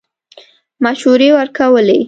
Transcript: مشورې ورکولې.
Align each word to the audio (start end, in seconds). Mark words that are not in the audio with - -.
مشورې 0.83 1.29
ورکولې. 1.37 1.97